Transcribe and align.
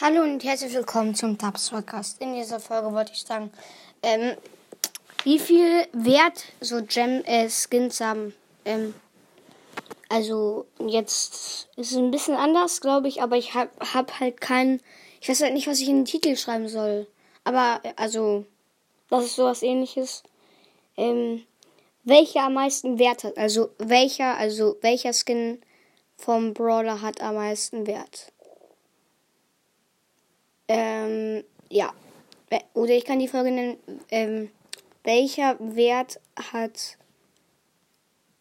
Hallo 0.00 0.22
und 0.22 0.44
herzlich 0.44 0.72
willkommen 0.74 1.16
zum 1.16 1.38
Tabs 1.38 1.70
Podcast. 1.70 2.22
In 2.22 2.32
dieser 2.32 2.60
Folge 2.60 2.92
wollte 2.92 3.10
ich 3.12 3.22
sagen, 3.22 3.50
ähm, 4.04 4.36
wie 5.24 5.40
viel 5.40 5.88
Wert 5.92 6.44
so 6.60 6.84
Gem 6.84 7.24
äh, 7.24 7.48
Skins 7.50 8.00
haben. 8.00 8.32
Ähm, 8.64 8.94
also 10.08 10.66
jetzt 10.86 11.66
ist 11.74 11.90
es 11.90 11.96
ein 11.96 12.12
bisschen 12.12 12.36
anders, 12.36 12.80
glaube 12.80 13.08
ich, 13.08 13.22
aber 13.22 13.36
ich 13.36 13.54
habe 13.54 13.70
hab 13.92 14.20
halt 14.20 14.40
keinen. 14.40 14.80
Ich 15.20 15.28
weiß 15.28 15.42
halt 15.42 15.54
nicht, 15.54 15.66
was 15.66 15.80
ich 15.80 15.88
in 15.88 15.96
den 15.96 16.04
Titel 16.04 16.36
schreiben 16.36 16.68
soll. 16.68 17.08
Aber 17.42 17.80
also, 17.96 18.44
das 19.10 19.24
ist 19.24 19.34
sowas 19.34 19.64
ähnliches. 19.64 20.22
Ähm, 20.96 21.42
welcher 22.04 22.44
am 22.44 22.54
meisten 22.54 23.00
Wert 23.00 23.24
hat. 23.24 23.36
Also 23.36 23.70
welcher, 23.78 24.36
also 24.36 24.76
welcher 24.80 25.12
Skin 25.12 25.60
vom 26.16 26.54
Brawler 26.54 27.02
hat 27.02 27.20
am 27.20 27.34
meisten 27.34 27.88
Wert. 27.88 28.32
Ähm, 30.68 31.44
ja. 31.70 31.92
Oder 32.74 32.92
ich 32.92 33.04
kann 33.04 33.18
die 33.18 33.28
Folge 33.28 33.50
nennen, 33.50 33.78
ähm, 34.10 34.50
welcher 35.04 35.56
Wert 35.58 36.20
hat 36.52 36.98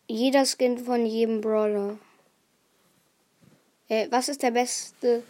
jeder 0.07 0.45
Skin 0.45 0.77
von 0.77 1.05
jedem 1.05 1.41
Brawler? 1.41 1.97
Äh, 3.89 4.07
was 4.11 4.29
ist 4.29 4.43
der 4.43 4.51
beste? 4.51 5.23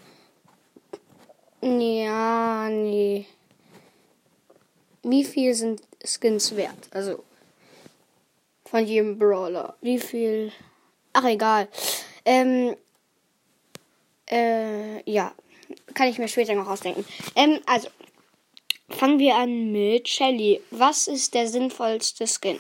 Ja, 1.62 2.70
nee. 2.70 3.26
Wie 5.04 5.24
viel 5.24 5.54
sind 5.54 5.82
Skins 6.04 6.56
wert? 6.56 6.90
Also 6.92 7.24
von 8.66 8.86
jedem 8.86 9.18
Brawler. 9.18 9.76
Wie 9.82 10.00
viel? 10.00 10.52
Ach 11.14 11.26
egal. 11.26 11.68
Ähm, 12.26 12.76
äh, 14.30 15.10
ja. 15.10 15.34
Kann 15.94 16.10
ich 16.10 16.18
mir 16.18 16.28
später 16.28 16.56
noch 16.56 16.68
ausdenken. 16.68 17.06
Ähm, 17.36 17.60
also. 17.66 17.90
Fangen 18.90 19.20
wir 19.20 19.36
an 19.36 19.74
mit 19.74 20.08
Shelly. 20.08 20.62
Was 20.72 21.08
ist 21.08 21.34
der 21.34 21.48
sinnvollste 21.48 22.26
Skin? 22.26 22.58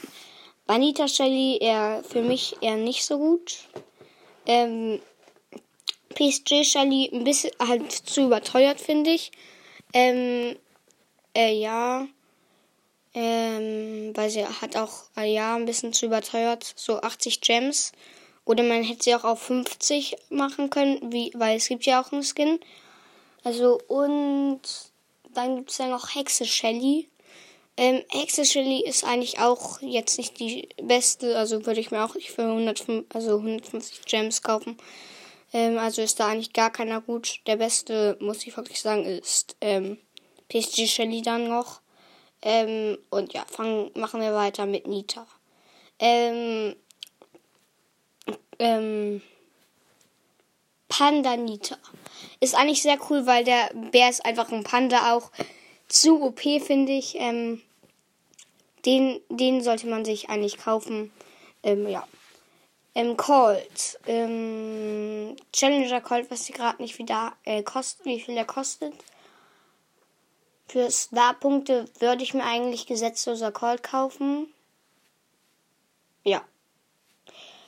Vanita 0.65 1.07
Shelly 1.07 1.57
eher 1.61 2.03
für 2.03 2.21
mich 2.21 2.57
eher 2.59 2.75
nicht 2.75 3.05
so 3.05 3.17
gut. 3.17 3.59
Ähm, 4.45 4.99
PSG 6.13 6.65
Shelly 6.65 7.09
ein 7.13 7.23
bisschen 7.23 7.51
halt 7.59 7.91
zu 7.91 8.25
überteuert, 8.25 8.81
finde 8.81 9.11
ich. 9.11 9.31
Ähm, 9.93 10.57
äh, 11.33 11.53
ja. 11.53 12.07
Ähm, 13.13 14.11
weil 14.15 14.29
sie 14.29 14.45
hat 14.45 14.75
auch, 14.75 15.03
äh, 15.15 15.31
ja, 15.31 15.55
ein 15.55 15.65
bisschen 15.65 15.93
zu 15.93 16.07
überteuert. 16.07 16.73
So 16.75 16.99
80 16.99 17.39
Gems. 17.39 17.93
Oder 18.43 18.63
man 18.63 18.83
hätte 18.83 19.03
sie 19.03 19.15
auch 19.15 19.23
auf 19.23 19.41
50 19.43 20.17
machen 20.29 20.69
können, 20.69 21.11
wie, 21.11 21.31
weil 21.35 21.57
es 21.57 21.67
gibt 21.67 21.85
ja 21.85 22.01
auch 22.01 22.11
einen 22.11 22.23
Skin. 22.23 22.59
Also, 23.43 23.79
und 23.87 24.61
dann 25.33 25.57
gibt 25.57 25.71
es 25.71 25.77
ja 25.77 25.87
noch 25.87 26.15
Hexe 26.15 26.45
Shelly. 26.45 27.09
Ähm, 27.77 28.03
Hexe 28.09 28.43
Shelly 28.43 28.83
ist 28.83 29.03
eigentlich 29.03 29.39
auch 29.39 29.81
jetzt 29.81 30.17
nicht 30.17 30.39
die 30.39 30.67
beste, 30.81 31.37
also 31.37 31.65
würde 31.65 31.79
ich 31.79 31.91
mir 31.91 32.03
auch 32.03 32.15
nicht 32.15 32.31
für 32.31 32.43
105, 32.43 33.05
also 33.13 33.37
150 33.37 34.05
Gems 34.05 34.41
kaufen. 34.41 34.77
Ähm, 35.53 35.77
also 35.77 36.01
ist 36.01 36.19
da 36.19 36.27
eigentlich 36.27 36.53
gar 36.53 36.71
keiner 36.71 37.01
gut. 37.01 37.41
Der 37.45 37.57
beste, 37.57 38.17
muss 38.19 38.45
ich 38.45 38.57
wirklich 38.57 38.81
sagen, 38.81 39.05
ist 39.05 39.55
ähm, 39.61 39.97
PSG 40.49 40.87
Shelly 40.87 41.21
dann 41.21 41.47
noch. 41.47 41.81
Ähm, 42.41 42.97
und 43.09 43.33
ja, 43.33 43.45
fangen, 43.47 43.91
machen 43.95 44.21
wir 44.21 44.33
weiter 44.33 44.65
mit 44.65 44.87
Nita. 44.87 45.27
Ähm, 45.99 46.75
ähm, 48.59 49.21
Panda 50.97 51.37
Nita. 51.37 51.77
Ist 52.39 52.55
eigentlich 52.55 52.81
sehr 52.81 52.97
cool, 53.09 53.27
weil 53.27 53.43
der 53.43 53.69
Bär 53.91 54.09
ist 54.09 54.25
einfach 54.25 54.51
ein 54.51 54.63
Panda 54.63 55.13
auch. 55.13 55.31
Zu 55.87 56.23
OP, 56.23 56.39
finde 56.39 56.91
ich. 56.91 57.15
Ähm, 57.19 57.61
den, 58.85 59.21
den 59.29 59.61
sollte 59.61 59.85
man 59.85 60.05
sich 60.05 60.29
eigentlich 60.29 60.57
kaufen. 60.57 61.11
Ähm, 61.61 61.87
ja. 61.87 62.07
Ähm, 62.95 63.15
Colt. 63.15 63.99
Ähm, 64.07 65.35
Challenger 65.53 66.01
Colt, 66.01 66.31
was 66.31 66.45
sie 66.45 66.53
gerade 66.53 66.81
nicht 66.81 66.97
wieder 66.97 67.33
äh, 67.43 67.61
kostet, 67.61 68.05
wie 68.07 68.19
viel 68.19 68.33
der 68.33 68.45
kostet. 68.45 68.93
Für 70.67 70.89
Star-Punkte 70.89 71.85
würde 71.99 72.23
ich 72.23 72.33
mir 72.33 72.43
eigentlich 72.43 72.87
gesetzloser 72.87 73.51
Colt 73.51 73.83
kaufen. 73.83 74.51
Ja. 76.23 76.41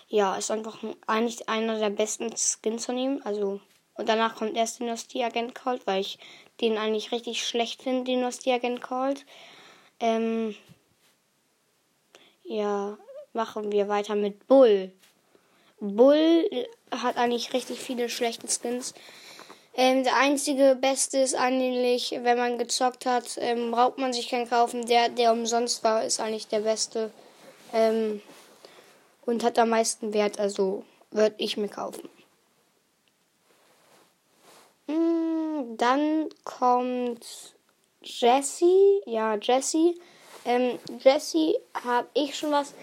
Ja, 0.09 0.35
ist 0.35 0.49
einfach 0.49 0.79
eigentlich 1.05 1.47
einer 1.47 1.77
der 1.77 1.91
besten 1.91 2.35
Skins 2.35 2.85
von 2.85 2.97
ihm. 2.97 3.21
Also, 3.23 3.61
und 3.93 4.09
danach 4.09 4.35
kommt 4.35 4.57
erst 4.57 4.79
Dynastie-Agent 4.79 5.53
Colt, 5.53 5.85
weil 5.85 6.01
ich 6.01 6.17
den 6.61 6.77
eigentlich 6.77 7.11
richtig 7.11 7.45
schlecht 7.45 7.83
finde, 7.83 8.11
Dynastie-Agent 8.11 8.81
Colt. 8.81 9.25
Ähm, 9.99 10.55
ja, 12.43 12.97
machen 13.33 13.71
wir 13.71 13.87
weiter 13.87 14.15
mit 14.15 14.47
Bull. 14.47 14.91
Bull 15.79 16.49
hat 16.91 17.17
eigentlich 17.17 17.53
richtig 17.53 17.79
viele 17.79 18.09
schlechte 18.09 18.47
Skins. 18.47 18.95
Ähm, 19.75 20.03
der 20.03 20.17
einzige 20.17 20.75
beste 20.75 21.19
ist 21.19 21.35
eigentlich, 21.35 22.11
wenn 22.23 22.37
man 22.37 22.57
gezockt 22.57 23.05
hat, 23.05 23.37
ähm, 23.37 23.71
braucht 23.71 23.99
man 23.99 24.11
sich 24.11 24.27
keinen 24.27 24.49
kaufen. 24.49 24.87
Der, 24.87 25.09
der 25.09 25.31
umsonst 25.31 25.83
war, 25.83 26.03
ist 26.03 26.19
eigentlich 26.19 26.47
der 26.47 26.61
beste. 26.61 27.11
Ähm, 27.71 28.21
und 29.29 29.43
hat 29.43 29.59
am 29.59 29.69
meisten 29.69 30.11
Wert, 30.11 30.39
also 30.39 30.83
würde 31.11 31.35
ich 31.37 31.55
mir 31.55 31.67
kaufen. 31.67 32.09
Mm, 34.87 35.77
dann 35.77 36.29
kommt 36.43 37.53
Jessie. 38.01 39.01
Ja, 39.05 39.35
Jessie. 39.35 39.99
Ähm, 40.45 40.79
Jessie 40.99 41.55
habe 41.83 42.07
ich 42.15 42.35
schon 42.35 42.51
was. 42.51 42.73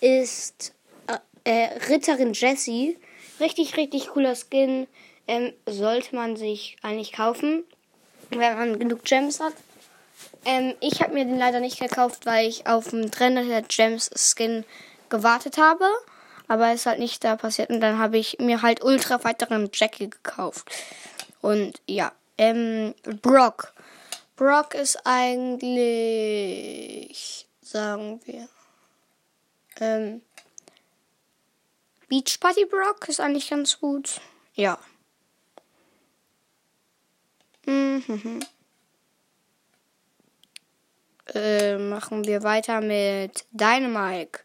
Ist 0.00 0.74
äh, 1.08 1.18
äh, 1.42 1.78
Ritterin 1.88 2.34
Jessie. 2.34 2.98
Richtig, 3.40 3.76
richtig 3.76 4.08
cooler 4.08 4.36
Skin. 4.36 4.86
Ähm, 5.26 5.54
sollte 5.66 6.14
man 6.14 6.36
sich 6.36 6.76
eigentlich 6.82 7.12
kaufen, 7.12 7.64
wenn 8.30 8.56
man 8.56 8.78
genug 8.78 9.02
Gems 9.02 9.40
hat. 9.40 9.54
Ähm, 10.44 10.74
ich 10.78 11.02
habe 11.02 11.14
mir 11.14 11.24
den 11.24 11.38
leider 11.38 11.58
nicht 11.58 11.80
gekauft, 11.80 12.26
weil 12.26 12.48
ich 12.48 12.68
auf 12.68 12.90
den 12.90 13.10
Trainer 13.10 13.42
der 13.42 13.62
Gems 13.62 14.08
Skin 14.14 14.64
gewartet 15.08 15.58
habe. 15.58 15.86
Aber 16.48 16.68
es 16.68 16.80
ist 16.80 16.86
halt 16.86 16.98
nicht 17.00 17.24
da 17.24 17.36
passiert. 17.36 17.70
Und 17.70 17.80
dann 17.80 17.98
habe 17.98 18.18
ich 18.18 18.38
mir 18.38 18.62
halt 18.62 18.82
ultra 18.82 19.22
weiteren 19.24 19.70
Jackie 19.72 20.10
gekauft. 20.10 20.70
Und 21.40 21.80
ja. 21.86 22.12
Ähm, 22.38 22.94
Brock. 23.22 23.72
Brock 24.36 24.74
ist 24.74 24.98
eigentlich, 25.06 25.86
sagen 27.62 28.20
wir, 28.26 28.46
ähm, 29.80 30.20
Beach 32.08 32.38
Party 32.38 32.66
Brock 32.66 33.08
ist 33.08 33.20
eigentlich 33.20 33.48
ganz 33.50 33.80
gut. 33.80 34.20
Ja. 34.54 34.78
Mhm. 37.64 38.40
Äh, 41.34 41.78
machen 41.78 42.24
wir 42.24 42.42
weiter 42.44 42.80
mit 42.80 43.46
Dynamike. 43.50 44.40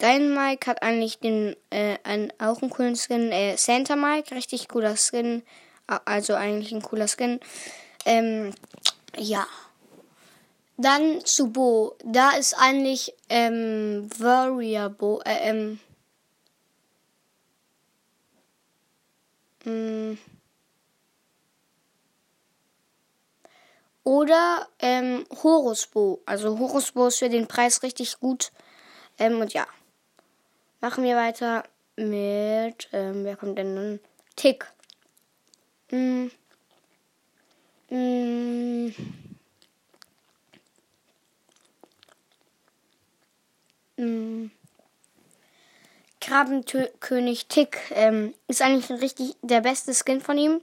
Dynamike 0.00 0.66
hat 0.66 0.82
eigentlich 0.82 1.18
den, 1.18 1.56
äh, 1.70 1.98
einen, 2.04 2.32
auch 2.38 2.62
einen 2.62 2.70
coolen 2.70 2.96
Skin. 2.96 3.30
Äh, 3.32 3.56
Santa 3.56 3.96
Mike, 3.96 4.34
richtig 4.34 4.68
cooler 4.68 4.96
Skin. 4.96 5.42
Also 5.86 6.34
eigentlich 6.34 6.72
ein 6.72 6.82
cooler 6.82 7.08
Skin. 7.08 7.40
Ähm, 8.06 8.54
ja. 9.16 9.46
Dann 10.76 11.24
zu 11.24 11.52
Bo. 11.52 11.96
Da 12.04 12.30
ist 12.30 12.54
eigentlich 12.54 13.14
ähm, 13.28 14.08
Warrior 14.18 14.88
Bo. 14.88 15.20
Äh, 15.24 15.50
ähm, 15.50 15.80
mh, 19.64 19.72
mm. 19.72 20.18
oder 24.04 24.66
ähm, 24.78 25.26
Horusbo. 25.42 26.22
Also 26.24 26.58
Horusbo 26.58 27.08
ist 27.08 27.18
für 27.18 27.28
den 27.28 27.46
Preis 27.46 27.82
richtig 27.82 28.18
gut. 28.18 28.50
Ähm, 29.18 29.40
und 29.40 29.52
ja. 29.52 29.66
Machen 30.80 31.04
wir 31.04 31.16
weiter 31.16 31.64
mit. 31.96 32.88
Ähm, 32.92 33.24
wer 33.24 33.36
kommt 33.36 33.58
denn 33.58 33.76
dann? 33.76 34.00
Tick. 34.36 34.66
Mm. 35.90 36.28
Mm. 37.90 38.94
Mm. 43.96 44.50
Krabbenkönig 46.20 47.46
Tick 47.48 47.78
ähm, 47.90 48.34
ist 48.46 48.62
eigentlich 48.62 48.90
richtig 49.02 49.36
der 49.42 49.60
beste 49.60 49.92
Skin 49.94 50.20
von 50.20 50.38
ihm. 50.38 50.60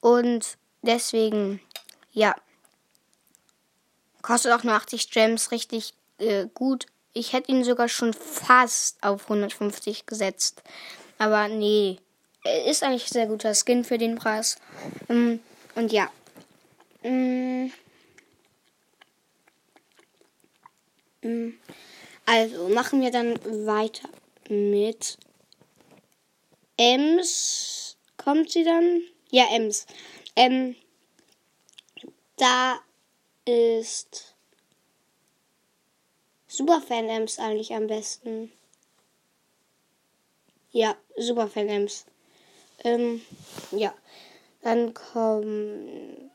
Und 0.00 0.58
deswegen, 0.82 1.60
ja. 2.10 2.34
Kostet 4.22 4.52
auch 4.52 4.64
nur 4.64 4.74
80 4.74 5.10
Gems, 5.10 5.52
richtig 5.52 5.94
äh, 6.18 6.46
gut. 6.54 6.86
Ich 7.14 7.32
hätte 7.32 7.52
ihn 7.52 7.64
sogar 7.64 7.88
schon 7.88 8.14
fast 8.14 9.02
auf 9.02 9.24
150 9.24 10.06
gesetzt. 10.06 10.62
Aber 11.18 11.48
nee, 11.48 11.98
ist 12.66 12.82
eigentlich 12.82 13.10
ein 13.10 13.12
sehr 13.12 13.26
guter 13.26 13.54
Skin 13.54 13.84
für 13.84 13.98
den 13.98 14.16
Preis. 14.16 14.56
Ähm, 15.08 15.40
und 15.74 15.92
ja, 15.92 16.10
Mm. 17.04 17.72
Mm. 21.22 21.54
Also 22.26 22.68
machen 22.68 23.00
wir 23.00 23.10
dann 23.10 23.38
weiter 23.66 24.08
mit 24.48 25.18
Ems. 26.76 27.96
Kommt 28.16 28.50
sie 28.50 28.64
dann? 28.64 29.02
Ja, 29.30 29.46
Ems. 29.52 29.86
Ähm, 30.36 30.76
da 32.36 32.78
ist 33.44 34.31
Superfan 36.52 37.08
Ems 37.08 37.38
eigentlich 37.38 37.72
am 37.72 37.86
besten. 37.86 38.52
Ja, 40.70 40.94
Superfan 41.16 41.66
Ems. 41.66 42.04
Ähm, 42.84 43.22
ja. 43.70 43.94
Dann 44.60 44.92
kommen. 44.92 46.30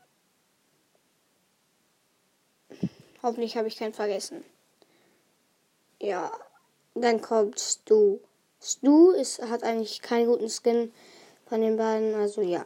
Hoffentlich 3.22 3.56
habe 3.56 3.68
ich 3.68 3.76
keinen 3.76 3.94
vergessen. 3.94 4.44
Ja. 6.00 6.32
Dann 6.96 7.20
kommt 7.20 7.60
Stu. 7.60 8.18
Stu 8.60 9.12
ist, 9.12 9.40
hat 9.42 9.62
eigentlich 9.62 10.02
keinen 10.02 10.26
guten 10.26 10.50
Skin 10.50 10.92
von 11.46 11.60
den 11.60 11.76
beiden. 11.76 12.16
Also 12.16 12.42
ja. 12.42 12.64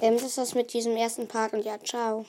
Ähm, 0.00 0.14
das 0.14 0.24
ist 0.24 0.38
das 0.38 0.54
mit 0.56 0.72
diesem 0.72 0.96
ersten 0.96 1.28
Part 1.28 1.52
und 1.52 1.64
ja, 1.64 1.78
ciao. 1.78 2.20